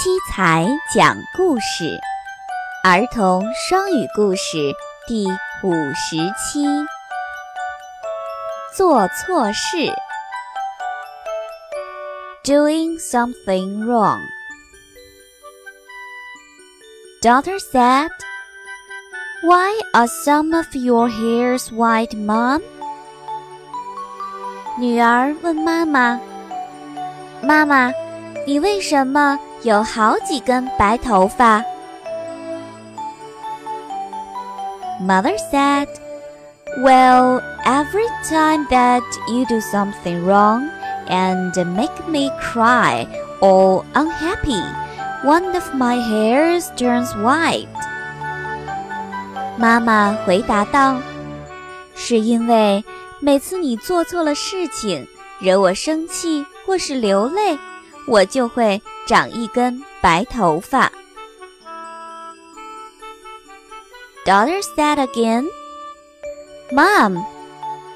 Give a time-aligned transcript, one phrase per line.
[0.00, 1.98] 七彩讲故事，
[2.84, 4.72] 儿童双语故事
[5.08, 5.26] 第
[5.64, 6.64] 五十期。
[8.76, 9.92] 做错事
[12.44, 14.20] ，doing something wrong。
[17.20, 18.10] Daughter said,
[19.42, 22.62] "Why are some of your hairs white, Mom?"
[24.78, 26.20] 女儿问妈妈
[27.42, 27.92] ：“妈妈，
[28.46, 31.62] 你为什么？”有好几根白头发。
[35.00, 35.88] Mother said,
[36.78, 40.68] Well, every time that you do something wrong
[41.08, 43.06] and make me cry
[43.40, 44.62] or unhappy,
[45.24, 47.66] one of my hairs turns white.
[49.56, 50.96] 妈妈回答道
[51.96, 52.84] ：“是因为
[53.20, 55.08] 每次你做错了事情，
[55.40, 57.58] 惹我生气或是流泪。”
[58.06, 60.92] 我就会长一根白头发。
[64.26, 65.46] Daughter said again,
[66.70, 67.24] Mom,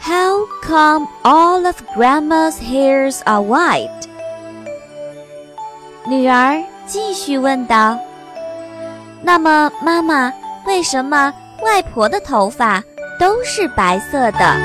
[0.00, 3.90] how come all of Grandma's hairs are white?
[6.06, 7.98] 女儿继续问道
[9.22, 10.32] ：“那么，妈妈，
[10.64, 12.82] 为什么外婆的头发
[13.20, 14.56] 都是白色的？”